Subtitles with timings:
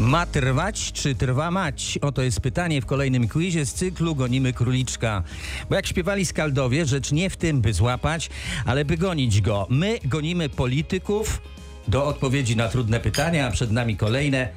[0.00, 1.98] Ma trwać, czy trwa mać?
[2.02, 5.22] Oto jest pytanie w kolejnym quizie z cyklu Gonimy Króliczka.
[5.70, 8.30] Bo jak śpiewali Skaldowie, rzecz nie w tym, by złapać,
[8.64, 9.66] ale by gonić go.
[9.70, 11.42] My gonimy polityków
[11.88, 14.48] do odpowiedzi na trudne pytania, a przed nami kolejne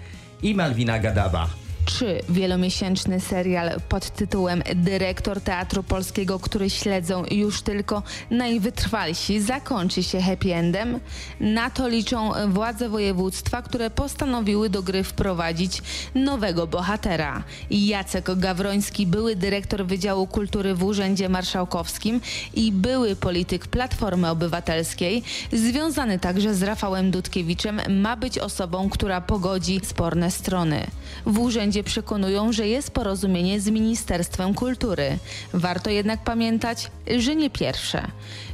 [0.41, 1.62] i Malwina Gadaba.
[1.85, 10.21] Czy wielomiesięczny serial pod tytułem Dyrektor Teatru Polskiego, który śledzą już tylko najwytrwalsi, zakończy się
[10.21, 10.99] happy endem?
[11.39, 15.81] Na to liczą władze województwa, które postanowiły do gry wprowadzić
[16.15, 17.43] nowego bohatera.
[17.69, 22.21] Jacek Gawroński, były dyrektor Wydziału Kultury w Urzędzie Marszałkowskim
[22.53, 25.23] i były polityk Platformy Obywatelskiej,
[25.53, 30.87] związany także z Rafałem Dudkiewiczem, ma być osobą, która pogodzi sporne strony.
[31.25, 35.17] W urzędzie przekonują, że jest porozumienie z Ministerstwem Kultury.
[35.53, 38.07] Warto jednak pamiętać, że nie pierwsze.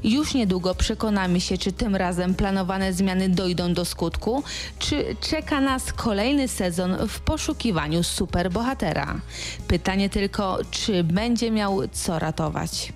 [0.03, 4.43] Już niedługo przekonamy się, czy tym razem planowane zmiany dojdą do skutku,
[4.79, 9.21] czy czeka nas kolejny sezon w poszukiwaniu superbohatera.
[9.67, 12.93] Pytanie tylko, czy będzie miał co ratować.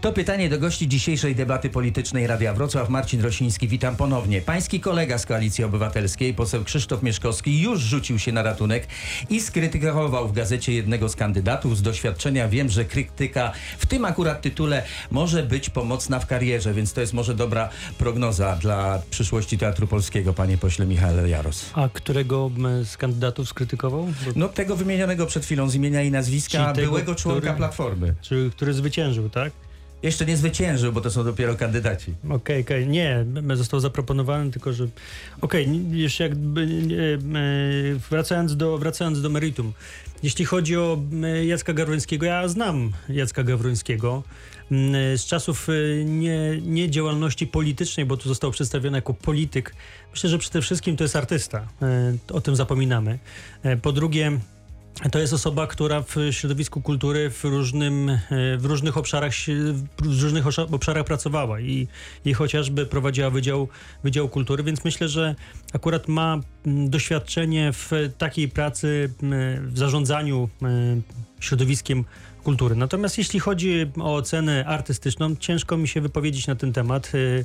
[0.00, 2.88] To pytanie do gości dzisiejszej debaty politycznej Radia Wrocław.
[2.88, 4.40] Marcin Rosiński, witam ponownie.
[4.40, 8.86] Pański kolega z Koalicji Obywatelskiej, poseł Krzysztof Mieszkowski, już rzucił się na ratunek
[9.30, 11.76] i skrytykował w gazecie jednego z kandydatów.
[11.76, 16.92] Z doświadczenia wiem, że krytyka w tym akurat tytule może być pomocna w karierze, więc
[16.92, 21.70] to jest może dobra prognoza dla przyszłości Teatru Polskiego, panie pośle Michał Jaros.
[21.72, 22.50] A którego
[22.84, 24.04] z kandydatów skrytykował?
[24.06, 27.56] Bo, No tego wymienionego przed chwilą z imienia i nazwiska Czyli tego, byłego członka który-
[27.56, 28.14] Platformy.
[28.22, 29.52] czy, który zwyciężył, tak?
[30.02, 32.14] Jeszcze nie zwyciężył, bo to są dopiero kandydaci.
[32.30, 32.86] Okej, okej.
[32.88, 34.86] Nie, m, został zaproponowany, tylko że...
[35.40, 36.60] Okej, n- jeszcze jakby...
[36.62, 36.64] e,
[37.94, 39.72] e, wracając, do, wracając do meritum.
[40.22, 44.22] Jeśli chodzi o m, Jacka Gawrońskiego, ja znam Jacka Gawrońskiego
[44.70, 44.78] m,
[45.18, 49.74] z czasów e, nie, nie działalności politycznej, bo tu został przedstawiony jako polityk.
[50.12, 51.68] Myślę, że przede wszystkim to jest artysta.
[51.82, 53.18] E, O tym zapominamy.
[53.62, 54.38] E, Po drugie...
[55.12, 58.18] To jest osoba, która w środowisku kultury w, różnym, e,
[58.56, 59.32] w różnych obszarach
[59.98, 61.88] w różnych obszarach pracowała i,
[62.24, 63.68] i chociażby prowadziła wydział,
[64.04, 65.34] wydział kultury, więc myślę, że
[65.72, 69.12] akurat ma doświadczenie w takiej pracy
[69.62, 70.48] w zarządzaniu
[71.40, 72.04] środowiskiem
[72.48, 72.74] kultury.
[72.76, 77.14] Natomiast jeśli chodzi o ocenę artystyczną, ciężko mi się wypowiedzieć na ten temat.
[77.14, 77.44] Y,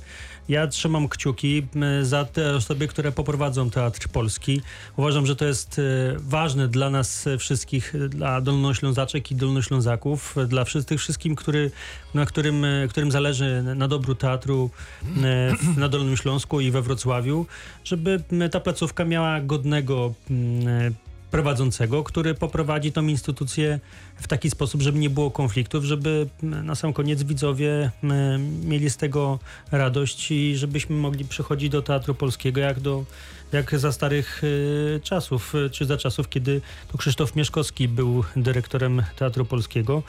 [0.49, 1.67] Ja trzymam kciuki
[2.01, 4.61] y, za te osoby, które poprowadzą Teatr Polski.
[4.97, 10.99] Uważam, że to jest y, ważne dla nas wszystkich, dla Dolnoślązaczek i Dolnoślązaków, dla wszystkich
[10.99, 11.71] wszystkim, który,
[12.13, 14.69] na którym, którym zależy na dobru teatru
[15.77, 17.45] na Dolnym Śląsku i we Wrocławiu,
[17.83, 23.79] żeby ta placówka miała godnego y, prowadzącego, który poprowadzi tą instytucję
[24.15, 27.91] w taki sposób, żeby nie było konfliktów, żeby na sam koniec widzowie
[28.63, 29.39] mieli z tego
[29.71, 33.05] radość i żebyśmy mogli przychodzić do Teatru Polskiego jak, do,
[33.53, 39.03] jak za starych y, czasów, y, czy za czasów, kiedy to Krzysztof Mieszkowski był dyrektorem
[39.15, 40.03] Teatru Polskiego.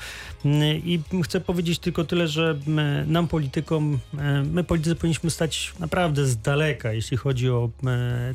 [0.44, 0.48] Y,
[0.84, 2.58] I chcę powiedzieć tylko tyle, że
[3.06, 3.98] nam politykom,
[4.44, 7.70] my politycy powinniśmy stać naprawdę z daleka, jeśli chodzi o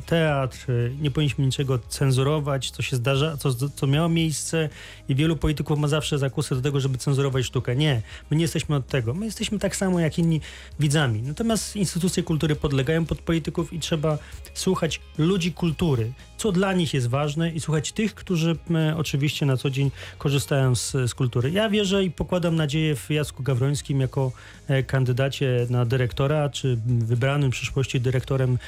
[0.06, 0.66] teatr.
[1.00, 4.68] Nie powinniśmy niczego cenzurować, co się zdarza, co, co miało miejsce
[5.08, 7.76] i wielu polityków ma zawsze zakusy do tego, żeby cenzurować sztukę.
[7.76, 9.14] Nie, my nie jesteśmy od tego.
[9.14, 10.40] My jesteśmy tak samo jak inni
[10.80, 11.22] widzami.
[11.22, 14.18] Natomiast instytucje kultury podlegają pod polityków i trzeba
[14.54, 18.56] słuchać ludzi kultury, co dla nich jest ważne i słuchać tych, którzy
[18.96, 21.50] oczywiście na co dzień korzystają z, z kultury.
[21.50, 24.32] Ja wierzę i pokładam nadzieję w Jacku Gawrońskim jako
[24.68, 28.58] e, kandydacie na dyrektora, czy wybranym w przyszłości dyrektorem,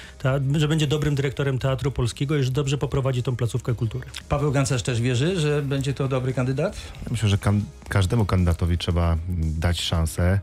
[0.57, 4.07] że będzie dobrym dyrektorem Teatru Polskiego i że dobrze poprowadzi tą placówkę kultury.
[4.29, 6.77] Paweł Gancarz też wierzy, że będzie to dobry kandydat?
[7.05, 9.17] Ja Myślę, że kan- każdemu kandydatowi trzeba
[9.59, 10.41] dać szansę.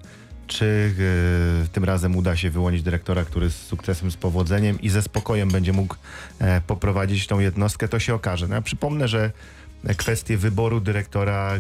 [0.50, 0.94] Czy
[1.66, 5.50] e, tym razem uda się wyłonić dyrektora, który z sukcesem, z powodzeniem i ze spokojem
[5.50, 5.96] będzie mógł
[6.40, 8.48] e, poprowadzić tą jednostkę, to się okaże.
[8.48, 9.32] No, ja przypomnę, że
[9.98, 11.60] kwestie wyboru dyrektora e,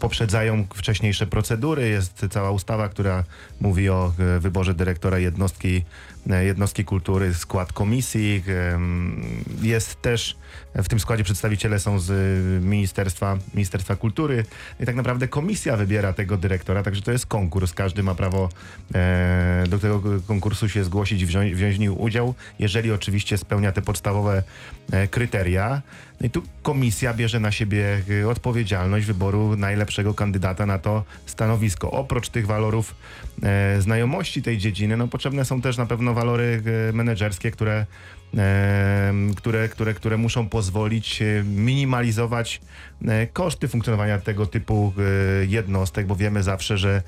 [0.00, 1.88] poprzedzają wcześniejsze procedury.
[1.88, 3.24] Jest cała ustawa, która
[3.60, 5.84] mówi o e, wyborze dyrektora jednostki,
[6.30, 8.42] e, jednostki kultury, skład komisji.
[8.74, 9.22] em,
[9.62, 10.36] Jest też
[10.74, 12.10] w tym składzie przedstawiciele są z
[12.64, 14.44] Ministerstwa, Ministerstwa Kultury
[14.80, 17.72] i tak naprawdę komisja wybiera tego dyrektora, także to jest konkurs.
[17.72, 18.48] Każdy ma prawo
[18.94, 23.82] e, do tego konkursu się zgłosić wziąć, wziąć w nim udział, jeżeli oczywiście spełnia te
[23.82, 24.42] podstawowe
[24.92, 25.82] e, kryteria.
[26.20, 31.90] No i tu komisja bierze na siebie e, odpowiedzialność wyboru najlepszego kandydata na to stanowisko.
[31.90, 32.94] Oprócz tych walorów
[33.42, 37.86] e, znajomości tej dziedziny, no potrzebne są też na pewno walory e, menedżerskie, które
[39.08, 42.60] em, które, które, które muszą pozwolić e, minimalizować
[43.06, 47.02] e, koszty funkcjonowania tego typu e, jednostek, bo wiemy zawsze, że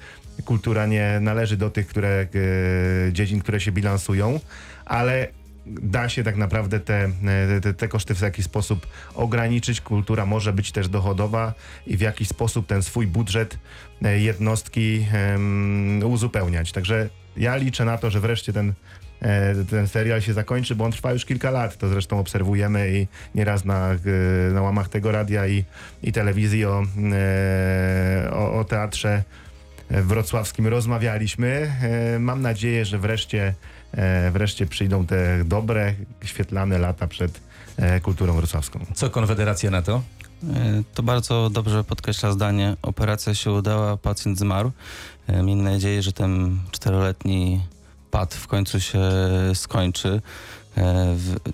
[0.44, 4.41] kultura nie należy do tych które, e, dziedzin, które się bilansują,
[4.85, 5.29] ale
[5.67, 9.81] da się tak naprawdę te, e, te, te koszty w jakiś sposób ograniczyć.
[9.81, 11.55] Kultura może być też dochodowa
[11.87, 13.59] i w jakiś sposób ten swój budżet
[14.03, 16.73] e, jednostki em, uzupełniać.
[16.73, 18.73] Także ja liczę na to, że wreszcie ten,
[19.21, 21.77] e, ten serial się zakończy, bo on trwa już kilka lat.
[21.77, 23.89] To zresztą obserwujemy i nieraz na,
[24.53, 25.65] na łamach tego radia i,
[26.03, 26.83] i telewizji o,
[28.33, 29.23] o, o teatrze
[29.90, 31.72] wrocławskim rozmawialiśmy.
[31.82, 33.54] E, Mam nadzieję, że wreszcie,
[33.92, 35.94] e, wreszcie przyjdą te dobre,
[36.25, 37.40] świetlane lata przed
[37.76, 38.87] e, kulturą wrocławską.
[38.94, 40.02] Co Konfederacja na to?
[40.94, 42.76] To bardzo dobrze podkreśla zdanie.
[42.82, 44.72] Operacja się udała, pacjent zmarł.
[45.42, 47.60] Miejmy nadzieję, że ten czteroletni
[48.10, 49.00] pad w końcu się
[49.54, 50.20] skończy.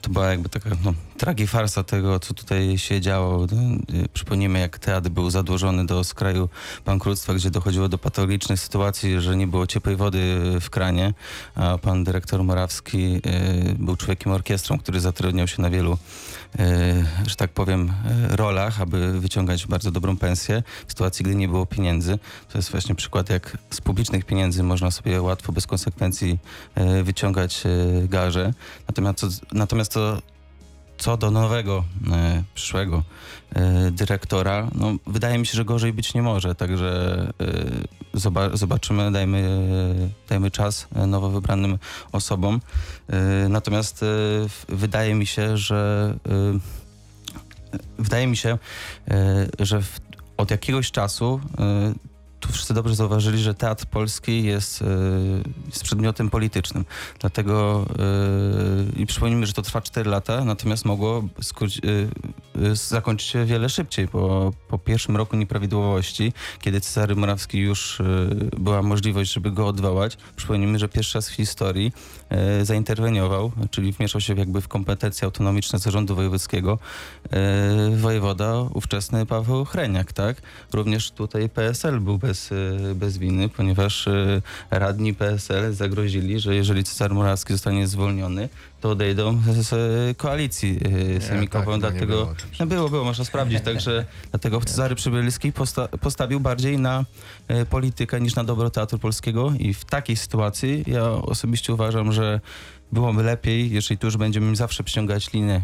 [0.00, 3.44] To była jakby taka no, tragifarsa tego, co tutaj się działo.
[3.44, 6.48] E, Przypomnijmy, jak teatr był zadłużony do skraju
[6.84, 11.14] bankructwa, gdzie dochodziło do patologicznych sytuacji, że nie było ciepłej wody w kranie,
[11.54, 15.98] a pan dyrektor Morawski e, był człowiekiem orkiestrą, który zatrudniał się na wielu
[16.58, 17.92] e, że tak powiem,
[18.30, 22.19] rolach, aby wyciągać bardzo dobrą pensję w sytuacji, gdy nie było pieniędzy.
[22.52, 26.38] To jest właśnie przykład, jak z publicznych pieniędzy można sobie łatwo, bez konsekwencji
[27.04, 27.62] wyciągać
[28.04, 28.52] garze.
[28.88, 30.22] Natomiast, natomiast to
[30.98, 33.02] co do nowego, e, przyszłego
[33.54, 37.20] e, dyrektora, no, wydaje mi się, że gorzej być nie może, także
[38.14, 39.69] e, zoba- zobaczymy, dajmy,
[40.28, 41.78] dajmy czas e, nowo wybranym
[42.12, 42.60] osobom.
[43.08, 44.06] E, natomiast e,
[44.69, 46.14] wydaje mi się, że
[47.98, 48.58] wydaje mi się,
[49.58, 50.00] że w,
[50.37, 51.40] od jakiegoś czasu
[52.46, 54.87] tu wszyscy dobrze zauważyli, że teatr polski jest, e,
[55.66, 56.84] jest przedmiotem politycznym.
[57.20, 57.87] Dlatego
[58.96, 61.25] e, i przypomnijmy, że to trwa 4 lata, natomiast mogło
[62.62, 64.08] e, zakończyć się wiele szybciej.
[64.08, 68.05] Po, po pierwszym roku nieprawidłowości, kiedy Cezary Morawski już e,
[68.58, 71.93] była możliwość, żeby go odwołać, przypomnijmy, że pierwszy raz w historii
[72.29, 76.79] e, zainterweniował, czyli wmieszał się jakby w kompetencje autonomiczne zarządu wojewódzkiego
[77.97, 80.43] wojewoda ówczesny Paweł Chreniak, tak?
[80.73, 82.50] Również tutaj PSL był bez,
[82.94, 84.08] bez winy, ponieważ
[84.70, 88.49] radni PSL zagrozili, że jeżeli Cezary Morawski zostanie zwolniony,
[88.81, 90.81] to odejdą z, z koalicji
[91.17, 92.06] e, sejmikowej, tak, no nie dlatego...
[92.06, 92.64] było oczywiście.
[92.64, 97.05] No było, było, można sprawdzić, także dlatego Cezary Przybylski posta postawił bardziej na
[97.49, 102.40] e, politykę niż na dobro Teatru Polskiego i w takiej sytuacji ja osobiście uważam, że
[102.92, 105.62] byłoby lepiej, jeżeli tu już będziemy zawsze przyciągać linię,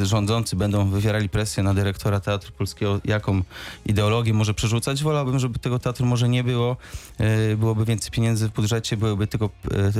[0.00, 3.42] e, rządzący będą wywierali presję na dyrektora Teatru Polskiego, jaką
[3.86, 5.02] ideologię może przerzucać.
[5.02, 6.76] Wolałbym, żeby tego teatru może nie było,
[7.18, 9.50] e, byłoby więcej pieniędzy w budżecie, byłyby tylko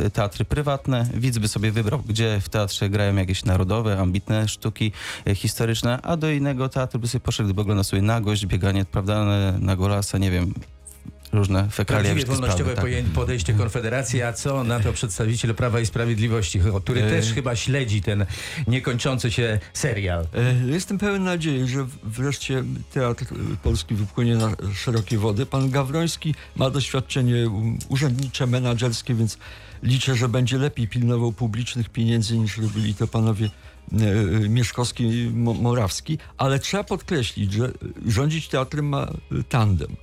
[0.04, 4.92] e, teatry prywatne, widz by sobie wybrał, gdzie w teatrze grają jakieś narodowe, ambitne sztuki
[5.34, 9.24] historyczne, a do innego teatru by sobie poszedł, gdyby oglądał sobie nagość, bieganie, prawda,
[9.58, 10.54] na golasa, nie wiem,
[11.37, 13.12] różne fekalia, Prawdziwie wolnościowe sprawy, tak.
[13.12, 17.11] podejście Konfederacji, a co na to przedstawiciel Prawa i Sprawiedliwości, który E.
[17.11, 18.27] też chyba śledzi ten
[18.67, 20.27] niekończący się serial.
[20.35, 23.25] E, Jestem pełen nadziei, że wreszcie teatr
[23.62, 25.47] polski wypłynie na szerokie wody.
[25.47, 27.50] Pan Gawroński ma doświadczenie
[27.88, 29.38] urzędnicze, menadżerskie, więc
[29.83, 33.50] liczę, że będzie lepiej pilnował publicznych pieniędzy niż robili to panowie
[34.49, 37.71] Mieszkowski i Mo- Morawski, ale trzeba podkreślić, że e,
[38.11, 39.12] rządzić teatrem ma e,
[39.49, 39.97] tandem.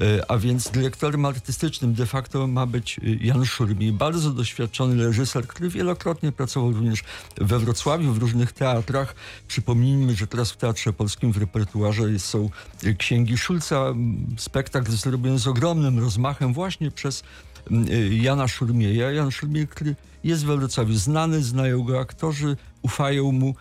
[0.00, 5.46] E, A więc dyrektorem artystycznym de facto ma być e, Jan Szurmi, bardzo doświadczony reżyser,
[5.46, 7.04] który wielokrotnie pracował również
[7.36, 9.14] we Wrocławiu, w różnych teatrach.
[9.48, 12.50] Przypomnijmy, że teraz w Teatrze Polskim w repertuarze są
[12.84, 13.94] e, księgi Szulca,
[14.36, 17.22] spektakl zrobiony z ogromnym rozmachem właśnie przez
[17.70, 17.74] e,
[18.14, 19.10] Jana Szurmieja.
[19.10, 23.54] Jan Szurmiej, który jest we Wrocławiu znany, znają go aktorzy, ufają mu.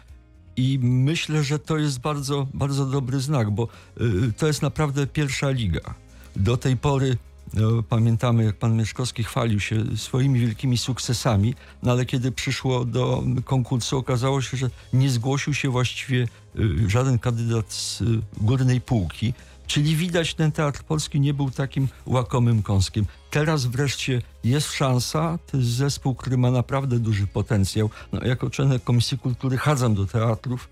[0.55, 3.67] I myślę, że to jest bardzo, bardzo dobry znak, bo
[4.01, 5.93] y, to jest naprawdę pierwsza liga.
[6.35, 7.17] Do tej pory
[7.53, 13.23] no, pamiętamy, jak pan Mieszkowski chwalił się swoimi wielkimi sukcesami, no ale kiedy przyszło do
[13.45, 16.27] konkursu, okazało się, że nie zgłosił się właściwie
[16.59, 18.05] y, żaden kandydat z y,
[18.37, 19.33] górnej półki.
[19.69, 23.05] Czyli widać, ten teatr polski nie był takim łakomym kąskiem.
[23.29, 25.39] Teraz wreszcie jest szansa.
[25.51, 27.89] To jest zespół, który ma naprawdę duży potencjał.
[28.11, 30.69] No, jako członek Komisji Kultury chadzam do teatrów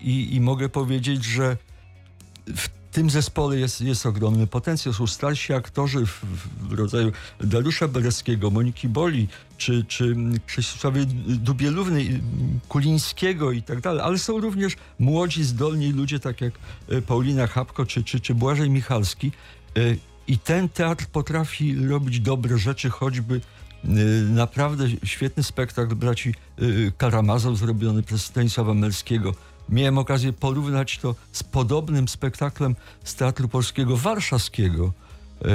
[0.00, 1.56] i, i mogę powiedzieć, że
[2.56, 4.94] w tym zespole jest, jest ogromny potencjał.
[4.94, 6.24] Są starsi aktorzy w,
[6.68, 9.28] w rodzaju Dariusza Bereckiego, Moniki Boli,
[9.58, 10.16] czy, czy
[10.46, 12.20] Krzysztofie Dubielówny,
[12.68, 16.52] Kulińskiego i tak dalej, ale są również młodzi, zdolni ludzie, tak jak
[16.88, 19.32] e, Paulina Chapko czy, czy, czy Błażej Michalski.
[19.76, 19.80] E,
[20.26, 23.40] I ten teatr potrafi robić dobre rzeczy, choćby
[23.84, 23.88] e,
[24.22, 26.34] naprawdę świetny spektakl braci
[26.98, 29.34] Karamazow zrobiony przez Stanisława Melskiego.
[29.70, 34.92] Miałem okazję porównać to z podobnym spektaklem z Teatru Polskiego Warszawskiego.
[35.44, 35.48] E,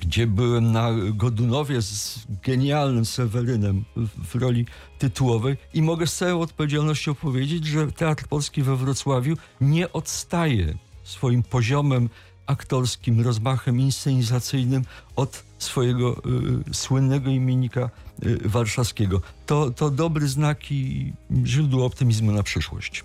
[0.00, 4.66] gdzie byłem na Godunowie z genialnym Sewerynem w, w roli
[4.98, 11.42] tytułowej i mogę z całą odpowiedzialnością powiedzieć, że Teatr Polski we Wrocławiu nie odstaje swoim
[11.42, 12.08] poziomem
[12.50, 14.84] aktorskim, rozmachem inscenizacyjnym
[15.16, 16.22] od swojego
[16.70, 17.90] y, słynnego imiennika
[18.26, 19.20] y, warszawskiego.
[19.46, 21.12] To, to dobry znak i
[21.44, 23.04] źródło optymizmu na przyszłość.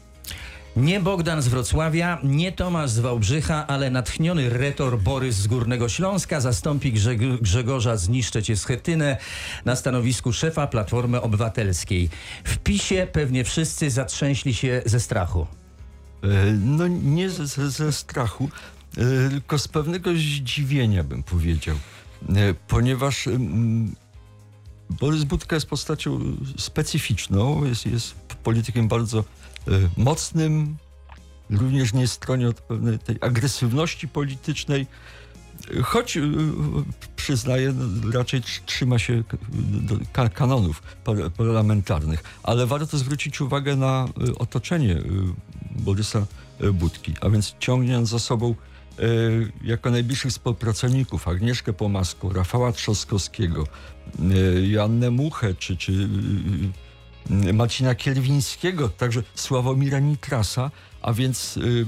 [0.75, 6.41] Nie Bogdan z Wrocławia, nie Tomasz z Wałbrzycha, ale natchniony retor Borys z Górnego Śląska
[6.41, 9.17] zastąpi Grzeg- Grzegorza Zniszczecie Schetynę
[9.65, 12.09] na stanowisku szefa Platformy Obywatelskiej.
[12.43, 15.47] W PiSie pewnie wszyscy zatrzęśli się ze strachu.
[16.23, 16.27] E,
[16.59, 18.49] No nie ze, ze, strachu,
[18.95, 21.75] tylko z pewnego zdziwienia bym powiedział.
[22.29, 23.95] E, Ponieważ mm,
[24.89, 26.19] Borys Budka jest postacią
[26.57, 29.23] specyficzną, jest, jest politykiem bardzo
[29.97, 30.77] mocnym,
[31.49, 34.87] również nie stroni od pewnej tej agresywności politycznej,
[35.83, 36.17] choć
[37.15, 37.73] przyznaję,
[38.13, 39.23] raczej tr- trzyma się
[40.33, 45.01] kanonów par- parlamentarnych, ale warto zwrócić uwagę na otoczenie
[45.71, 46.25] Borysa
[46.73, 48.55] Budki, a więc ciągnie za sobą
[49.63, 53.63] jako najbliższych współpracowników Agnieszkę Pomaską, Rafała Trzaskowskiego,
[54.19, 56.09] e, Joannę Muchę czy, czy
[57.29, 60.71] e, Marcina Kierwińskiego, także Sławomira Nitrasa,
[61.01, 61.85] a więc y,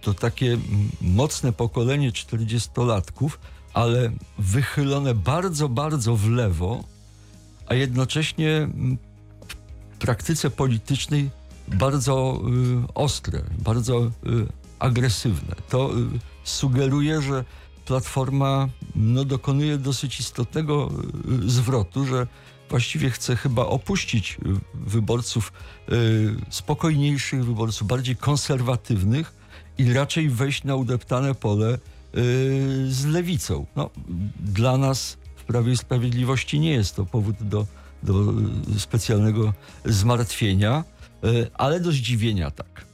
[0.00, 0.58] to takie
[1.00, 3.30] mocne pokolenie 40-latków,
[3.72, 6.84] ale wychylone bardzo, bardzo w lewo,
[7.66, 8.68] a jednocześnie
[9.92, 11.30] w praktyce politycznej
[11.68, 12.40] bardzo
[12.88, 14.10] y, ostre, bardzo y,
[14.78, 15.54] agresywne.
[15.68, 17.44] To y, sugeruje, że
[17.90, 20.90] Platforma no, dokonuje dosyć istotnego
[21.44, 22.26] y, zwrotu, że
[22.68, 25.52] właściwie chce chyba opuścić y, wyborców
[25.88, 29.32] y, spokojniejszych, wyborców bardziej konserwatywnych
[29.78, 31.78] i raczej wejść na udeptane pole
[32.88, 33.66] z lewicą.
[33.76, 33.90] No,
[34.40, 37.66] dla nas w Prawie i Sprawiedliwości nie jest to powód do,
[38.02, 38.14] do
[38.78, 39.52] specjalnego
[39.84, 40.84] zmartwienia,
[41.54, 42.89] ale do zdziwienia tak.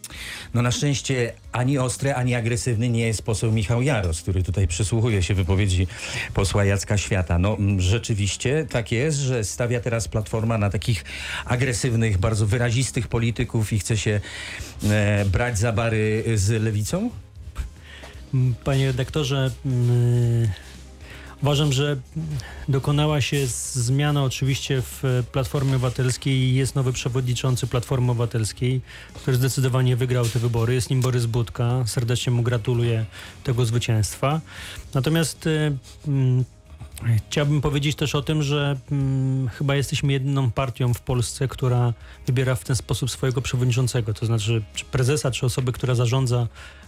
[0.54, 5.22] No na szczęście ani ostry, ani agresywny nie jest poseł Michał Jaros, który tutaj przysłuchuje
[5.22, 5.86] się wypowiedzi
[6.34, 7.38] posła Jacka Świata.
[7.38, 11.04] No rzeczywiście tak jest, że stawia teraz Platforma na takich
[11.44, 14.20] agresywnych, bardzo wyrazistych polityków i chce się
[14.84, 17.10] e, brać za bary z lewicą?
[18.64, 19.50] Panie redaktorze,
[21.42, 21.96] uważam, że
[22.68, 28.80] dokonała się zmiana oczywiście w Platformie Obywatelskiej jest nowy przewodniczący Platformy Obywatelskiej,
[29.14, 30.74] który zdecydowanie wygrał te wybory.
[30.74, 31.84] Jest nim Borys Budka.
[31.86, 33.04] Serdecznie mu gratuluję
[33.44, 34.40] tego zwycięstwa.
[34.94, 35.76] Natomiast e,
[36.08, 36.44] mm,
[37.28, 41.92] Chciałbym powiedzieć też o tym, że mm, chyba jesteśmy jedyną partią w Polsce, która
[42.26, 46.46] wybiera w ten sposób swojego przewodniczącego, to znaczy czy prezesa, czy osoby, która zarządza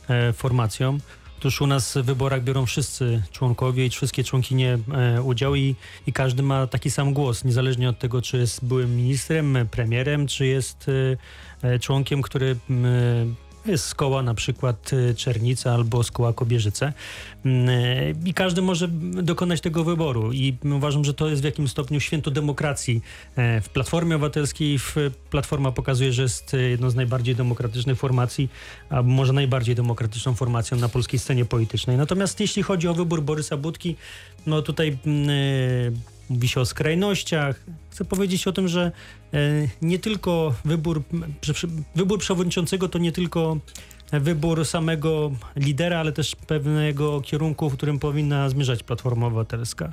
[0.09, 0.99] e, formacją.
[1.38, 4.78] Otóż u nas w wyborach biorą wszyscy członkowie i wszystkie członkinie
[5.25, 5.75] udział i,
[6.07, 10.47] i każdy ma taki sam głos, niezależnie od tego, czy jest byłym ministrem, premierem, czy
[10.47, 10.87] jest
[11.62, 12.57] e, e, członkiem, który
[13.76, 16.92] z koła na przykład e, Czernica albo z koła Kobierzyce.
[17.44, 18.88] Mm, e, I każdy może
[19.22, 20.32] dokonać tego wyboru.
[20.32, 23.02] I uważam, że to jest w jakimś stopniu święto demokracji.
[23.37, 24.78] E, W Platformie Obywatelskiej
[25.30, 28.48] Platforma pokazuje, że jest e, jedną z najbardziej demokratycznych formacji,
[28.90, 31.96] a może najbardziej demokratyczną formacją na polskiej scenie politycznej.
[31.96, 33.96] Natomiast jeśli chodzi o wybór Borysa Budki,
[34.46, 35.28] no tutaj mm,
[36.30, 37.64] mówi się o skrajnościach.
[37.90, 38.92] Chcę powiedzieć o tym, że
[39.35, 39.38] e,
[39.82, 41.02] nie tylko wybór,
[41.94, 43.58] wybór przewodniczącego to nie tylko
[44.12, 49.93] wybór samego lidera, ale też pewnego kierunku, w którym powinna zmierzać Platforma Obywatelska.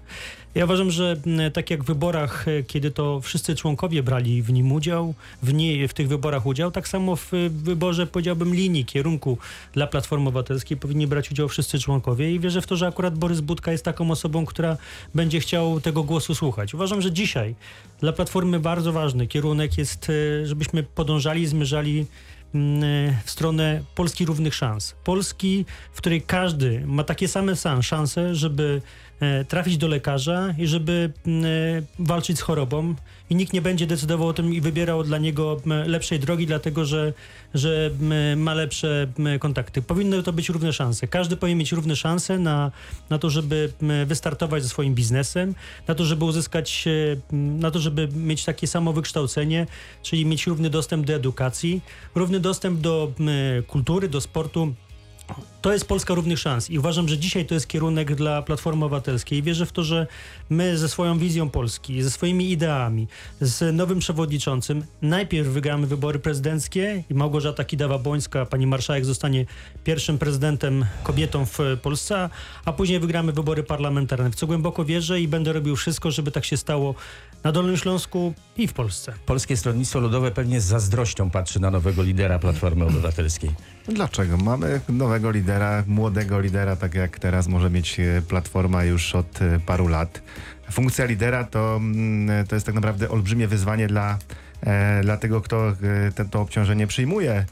[0.56, 4.54] Ja uważam, że m, tak jak w wyborach, e, kiedy to wszyscy członkowie brali w
[4.54, 8.86] nim udział, w, nie, w tych wyborach udział, tak samo w e, wyborze, powiedziałbym, linii,
[8.86, 9.38] kierunku
[9.74, 13.42] dla Platformy Obywatelskiej powinni brać udział wszyscy członkowie i wierzę w to, że akurat Borys
[13.42, 14.78] Budka jest taką osobą, która
[15.16, 16.74] będzie chciał tego głosu słuchać.
[16.74, 17.56] Uważam, że dzisiaj
[18.00, 22.35] dla Platformy bardzo ważny kierunek jest, e, żebyśmy podążali, zmierzali mm,
[23.26, 24.96] w stronę Polski równych szans.
[25.04, 28.82] Polski, w której każdy ma takie same szanse, żeby
[29.48, 31.32] trafić do lekarza i żeby e,
[32.00, 32.96] walczyć z chorobą
[33.30, 37.14] i nikt nie będzie decydował o tym i wybierał dla niego lepszej drogi, dlatego że,
[37.54, 37.92] że
[38.38, 39.08] ma lepsze
[39.40, 39.82] kontakty.
[39.82, 41.08] Powinny to być równe szanse.
[41.08, 42.72] Każdy powinien mieć równe szanse na,
[43.10, 43.72] na to, żeby
[44.06, 45.56] wystartować ze swoim biznesem,
[45.88, 49.68] na to, żeby uzyskać, e, na to, żeby mieć takie samo wykształcenie,
[50.04, 51.82] czyli mieć równy dostęp do edukacji,
[52.16, 53.12] równy dostęp do
[53.68, 54.74] kultury, do sportu.
[55.62, 59.44] To jest Polska równych szans i uważam, że dzisiaj to jest kierunek dla Platformy Obywatelskiej.
[59.44, 60.08] Wierzę w to, że
[60.50, 63.08] my ze swoją wizją Polski, ze swoimi ideami,
[63.42, 69.46] z nowym przewodniczącym najpierw wygramy wybory prezydenckie i Małgorzata Kidawa-Błońska, pani marszałek, zostanie
[69.84, 72.30] pierwszym prezydentem kobietą w Polsce,
[72.66, 74.32] a później wygramy wybory parlamentarne.
[74.32, 76.96] W co głęboko wierzę i będę robił wszystko, żeby tak się stało
[77.46, 79.14] na Dolnym Śląsku i w Polsce.
[79.26, 83.52] Polskie Stronnictwo Ludowe pewnie z zazdrością patrzy na nowego lidera Platformy Obywatelskiej.
[83.88, 84.38] Dlaczego?
[84.38, 89.60] Mamy nowego lidera, młodego lidera, tak jak teraz może mieć e, Platforma już od e,
[89.60, 90.22] paru lat.
[90.72, 94.18] Funkcja lidera to, mm, to jest tak naprawdę olbrzymie wyzwanie dla,
[94.62, 95.76] e, dla tego, kto e,
[96.16, 97.46] te, to obciążenie przyjmuje.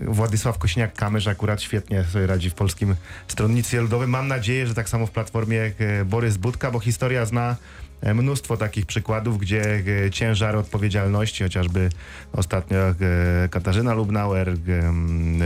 [0.00, 2.96] Władysław Kośniak-Kamysz akurat świetnie sobie radzi w Polskim
[3.28, 4.10] Stronnictwie Ludowym.
[4.10, 7.56] Mam nadzieję, że tak samo w Platformie jak e, Borys Budka, bo historia zna e,
[8.02, 11.88] mnóstwo takich przykładów, gdzie e, ciężar odpowiedzialności, chociażby
[12.32, 12.94] ostatnio e,
[13.50, 14.54] Katarzyna Lubnauer, e,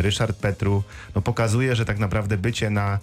[0.02, 0.82] Ryszard Petru,
[1.14, 2.98] no pokazuje, że tak naprawdę bycie na, e,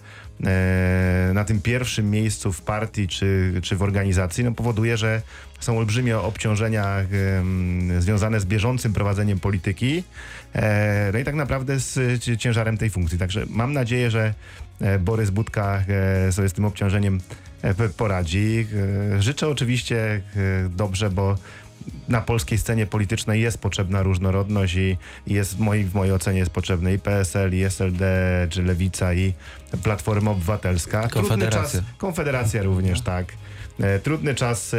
[1.34, 5.22] na tym pierwszym miejscu w partii czy, czy w organizacji no powoduje, że
[5.60, 10.04] są olbrzymie obciążenia e, związane z bieżącym prowadzeniem polityki,
[10.56, 13.18] e, no i tak naprawdę z ci- ciężarem tej funkcji.
[13.20, 14.34] Także mam nadzieję, że
[14.82, 15.84] e, Borys Budka
[16.28, 17.20] e, sobie z tym obciążeniem
[17.62, 18.68] e, poradzi.
[19.16, 20.22] E, Życzę oczywiście e,
[20.70, 21.36] dobrze, bo
[22.10, 26.52] na polskiej scenie politycznej jest potrzebna różnorodność i jest w mojej, w mojej ocenie jest
[26.52, 28.06] potrzebny i PSL, i SLD,
[28.50, 29.34] czy Lewica, i
[29.84, 31.08] Platforma Obywatelska.
[31.08, 31.82] Trudny Konfederacja.
[31.82, 33.34] czas, Konfederacja również, tak.
[33.80, 34.78] E, Trudny czas, e,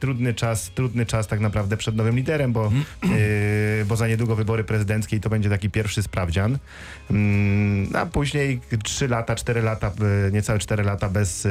[0.00, 2.72] trudny czas, trudny czas tak naprawdę przed nowym liderem, bo,
[3.04, 6.58] e, bo za niedługo wybory prezydenckie i to będzie taki pierwszy sprawdzian.
[7.10, 9.92] Mm, A później 3 lata, 4 lata,
[10.26, 11.50] e, niecałe 4 lata bez, e,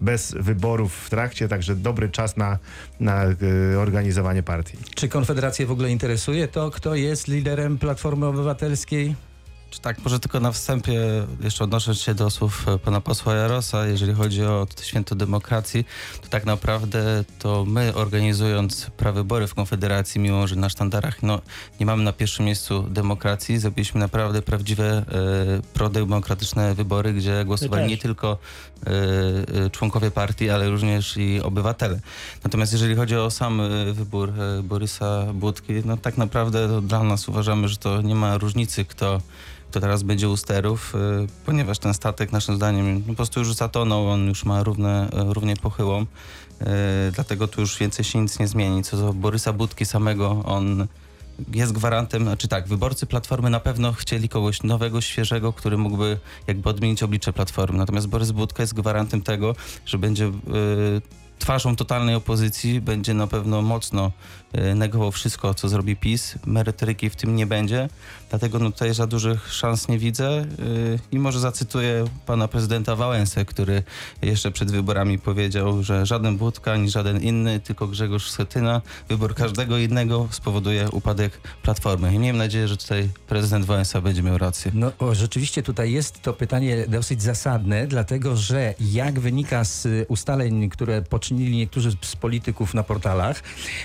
[0.00, 2.58] bez wyborów w trakcie, także dobry czas na,
[3.00, 3.34] na e,
[3.78, 4.78] organizowanie partii.
[4.94, 9.14] Czy Konfederację w ogóle interesuje to, kto jest liderem Platformy Obywatelskiej?
[9.70, 11.00] Czy tak, może tylko na wstępie
[11.40, 15.84] jeszcze odnosząc się do słów e, pana posła Jarosa, jeżeli chodzi o to święto demokracji,
[16.22, 21.40] to tak naprawdę to my organizując prawybory w Konfederacji, mimo że na sztandarach no,
[21.80, 25.04] nie mamy na pierwszym miejscu demokracji, zrobiliśmy naprawdę prawdziwe e,
[25.74, 28.38] prodemokratyczne wybory, gdzie głosowali nie tylko
[28.86, 32.00] e, członkowie partii, ale również i obywatele.
[32.44, 34.32] Natomiast jeżeli chodzi o sam wybór
[34.62, 39.20] Borysa Budki, no tak naprawdę dla nas uważamy, że to nie ma różnicy, kto
[39.70, 40.98] kto teraz będzie u sterów, y,
[41.46, 45.56] ponieważ ten statek naszym zdaniem po prostu już zatonął, on już ma równe, y, równie
[45.56, 46.06] pochyłą, y,
[47.12, 48.82] dlatego tu już więcej się nic nie zmieni.
[48.82, 50.86] Co do Borysa Budki samego, on
[51.54, 56.68] jest gwarantem, znaczy tak, wyborcy Platformy na pewno chcieli kogoś nowego, świeżego, który mógłby jakby
[56.68, 57.78] odmienić oblicze Platformy.
[57.78, 59.54] Natomiast Borys Budka jest gwarantem tego,
[59.86, 60.32] że będzie
[61.38, 64.12] twarzą totalnej opozycji, będzie na pewno mocno
[64.74, 66.34] negował wszystko, co zrobi PiS.
[66.46, 67.88] Merytoryki w tym nie będzie,
[68.30, 73.44] dlatego no, tutaj za dużych szans nie widzę y, i może zacytuję pana prezydenta Wałęsę,
[73.44, 73.82] który
[74.22, 79.78] jeszcze przed wyborami powiedział, że żaden Budka ani żaden inny, tylko Grzegorz Schetyna, wybór każdego
[79.78, 82.14] innego spowoduje upadek Platformy.
[82.14, 84.70] I miejmy nadzieję, że tutaj prezydent Wałęsa będzie miał rację.
[84.74, 90.06] No o, rzeczywiście tutaj jest to pytanie dosyć zasadne, dlatego że jak wynika z y,
[90.08, 93.42] ustaleń, które poczynili niektórzy z polityków na portalach,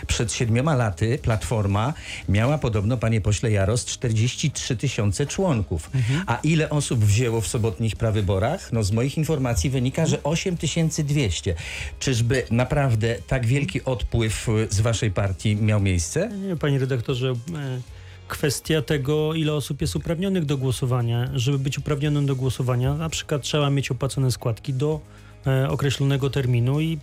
[0.08, 1.94] przed siedmioma laty Platforma
[2.30, 5.92] miała podobno, panie pośle Jaros, 43 tysiące członków.
[6.28, 8.72] A ile osób wzięło w sobotnich prawyborach?
[8.72, 11.56] No z moich informacji wynika, że 8200.
[12.00, 16.30] Czyżby naprawdę tak wielki odpływ y, z waszej partii miał miejsce?
[16.48, 17.82] Nie, panie redaktorze, e,
[18.28, 21.30] kwestia tego, ile osób jest uprawnionych do głosowania.
[21.34, 25.00] Żeby być uprawnionym do głosowania, na przykład trzeba mieć opłacone składki do
[25.70, 26.98] określonego terminu i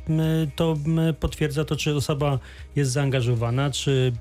[0.56, 0.76] to
[1.20, 2.38] potwierdza to, czy osoba
[2.76, 4.12] jest zaangażowana, czy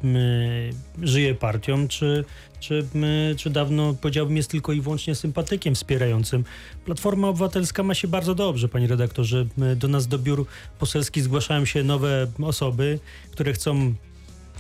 [1.01, 2.25] żyje partią, czy,
[2.59, 2.87] czy,
[3.37, 6.43] czy dawno, powiedziałbym, jest tylko i wyłącznie sympatykiem wspierającym.
[6.85, 9.45] Platforma Obywatelska ma się bardzo dobrze, panie redaktorze.
[9.75, 10.45] Do nas do biur
[10.79, 12.99] poselskich zgłaszają się nowe osoby,
[13.31, 13.93] które chcą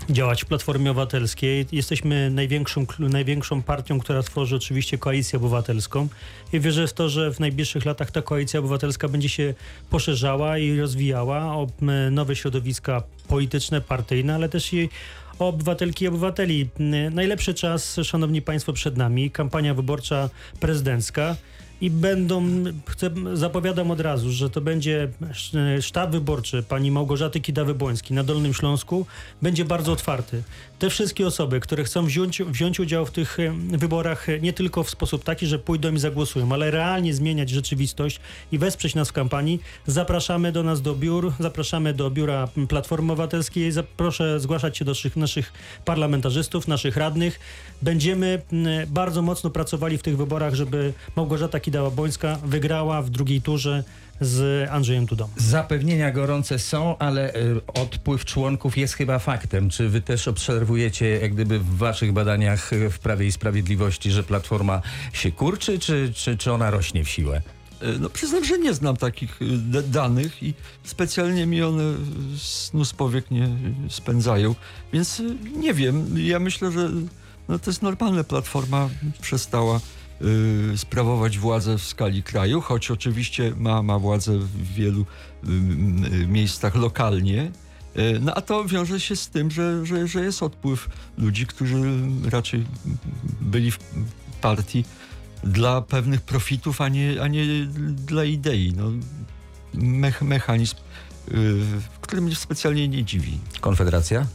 [0.09, 1.65] działać w Platformie Obywatelskiej.
[1.71, 6.07] Jesteśmy największą, największą partią, która tworzy oczywiście koalicję obywatelską
[6.53, 9.53] i wierzę w to, że w najbliższych latach ta koalicja obywatelska będzie się
[9.89, 11.67] poszerzała i rozwijała o
[12.11, 14.89] nowe środowiska polityczne, partyjne, ale też i
[15.39, 16.69] o obywatelki i obywateli.
[17.11, 19.31] Najlepszy czas, szanowni państwo, przed nami.
[19.31, 20.29] Kampania wyborcza
[20.59, 21.35] prezydencka.
[21.81, 22.43] I będą,
[22.85, 25.09] chcę, zapowiadam od razu, że to będzie
[25.55, 29.05] e, sztab wyborczy pani Małgorzaty Kidawy-Błoński na Dolnym Śląsku,
[29.41, 30.43] będzie bardzo otwarty.
[30.79, 33.37] Te wszystkie osoby, które chcą wziąć, wziąć udział w tych
[33.69, 38.19] wyborach e, nie tylko w sposób taki, że pójdą i zagłosują, ale realnie zmieniać rzeczywistość
[38.51, 43.71] i wesprzeć nas w kampanii, zapraszamy do nas do biur, zapraszamy do biura Platformy Obywatelskiej,
[43.97, 45.53] proszę zgłaszać się do naszych,
[45.85, 47.39] parlamentarzystów, naszych radnych.
[47.81, 48.41] Będziemy
[48.87, 53.83] bardzo mocno pracowali w tych wyborach, żeby Małgorzata Kidała-Bońska wygrała w drugiej turze
[54.21, 55.29] z Andrzejem Dudą.
[55.37, 59.69] Zapewnienia gorące są, ale y, odpływ członków jest chyba faktem.
[59.69, 64.23] Czy wy też obserwujecie, jak gdyby w waszych badaniach y, w Prawie i Sprawiedliwości, że
[64.23, 64.81] Platforma
[65.13, 67.41] się kurczy, czy, czy, czy ona rośnie w siłę?
[67.81, 69.39] E, No, przyznam, że nie znam takich
[69.87, 70.53] danych i
[70.83, 71.83] specjalnie mi one
[72.37, 73.49] snu z powiek nie
[73.89, 74.55] spędzają,
[74.93, 75.21] więc
[75.57, 76.05] nie wiem.
[76.17, 76.89] Ja myślę, że
[77.47, 78.23] no, to jest normalne.
[78.23, 78.89] Platforma
[79.21, 79.79] przestała
[80.75, 85.05] sprawować władzę w skali kraju, choć oczywiście ma, ma władzę w wielu y,
[86.15, 87.51] y, miejscach lokalnie.
[87.97, 91.81] Y, No a to wiąże się z tym, że, że, że jest odpływ ludzi, którzy
[92.29, 92.65] raczej
[93.41, 93.79] byli w
[94.41, 94.85] partii
[95.43, 97.45] dla pewnych profitów, a nie, a nie
[97.95, 98.73] dla idei.
[98.77, 98.91] No,
[99.73, 100.75] mech, mechanizm,
[102.01, 103.39] który mnie specjalnie nie dziwi.
[103.61, 104.25] Konfederacja?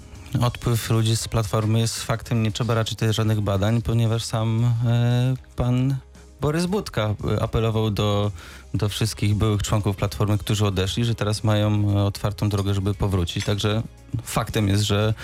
[0.41, 5.35] Odpływ ludzi z Platformy jest faktem, nie trzeba raczej tutaj żadnych badań, ponieważ sam e,
[5.57, 5.97] pan
[6.41, 8.33] Borys Budka e, apelował do,
[8.75, 13.45] do wszystkich byłych członków Platformy, którzy odeszli, że teraz mają e, otwartą drogę, żeby powrócić.
[13.45, 13.83] Także
[14.23, 15.15] faktem jest, że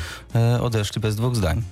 [0.61, 1.63] odeszli bez dwóch zdań.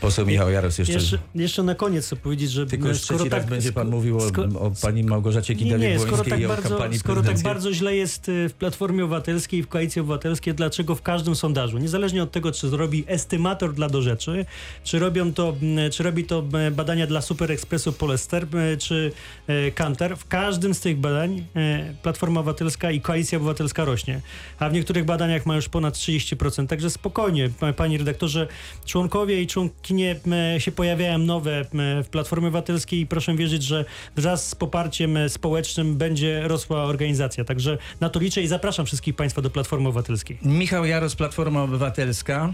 [0.00, 0.94] Poseł Michał Jaros jeszcze...
[0.94, 4.26] Jeszcze, jeszcze na koniec chcę powiedzieć, że Tylko już skoro tak, będzie pan mówił o,
[4.60, 8.48] o pani Małgorzacie Kidawie-Błońskiej tak, i o bardzo, kampanii skoro tak bardzo źle jest y,
[8.48, 13.04] w Platformie Obywatelskiej, w Koalicji Obywatelskiej, dlaczego w każdym sondażu, niezależnie od tego, czy zrobi
[13.06, 14.46] estymator dla do rzeczy,
[14.84, 15.54] czy, robią to,
[15.92, 18.46] czy robi to badania dla Super Expressu Polester,
[18.78, 19.12] czy
[19.46, 24.20] e, Kantar, w każdym z tych badań e, Platforma Obywatelska i Koalicja Obywatelska rośnie,
[24.58, 28.48] a w niektórych badaniach ma już ponad 30%, także spokojnie, pa- panie redaktorze,
[28.84, 33.84] członkowie i członkinie m, się pojawiają nowe m, w Platformie Obywatelskiej i proszę wierzyć, że
[34.16, 37.44] wraz z poparciem e, społecznym będzie rosła organizacja.
[37.44, 40.38] Także na to liczę i zapraszam wszystkich Państwa do Platformy Obywatelskiej.
[40.42, 42.52] Michał Jaros, Platforma Obywatelska.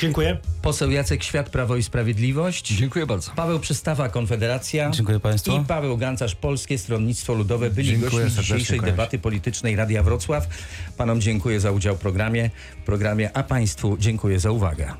[0.00, 0.38] Dziękuję.
[0.62, 2.68] Poseł Jacek Świat, Prawo i Sprawiedliwość.
[2.68, 3.30] Dziękuję bardzo.
[3.36, 4.90] Paweł Przystawa, Konfederacja.
[4.90, 5.56] Dziękuję Państwu.
[5.56, 10.46] I Paweł Gancarz, Polskie Stronnictwo Ludowe, byli Dziękuję gośćmi dzisiejszej debaty politycznej Radia Wrocław.
[10.96, 12.50] Panom dziękuję za udział w programie,
[12.84, 14.94] programie a Państwu dziękuję za uwagę.